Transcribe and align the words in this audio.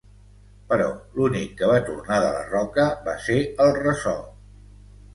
Però 0.71 0.87
l'únic 1.17 1.53
que 1.61 1.69
va 1.73 1.77
tornar 1.91 2.19
de 2.25 2.33
la 2.39 2.49
roca 2.57 2.89
va 3.11 3.17
ser 3.29 3.39
el 3.67 3.75
ressò. 3.85 4.19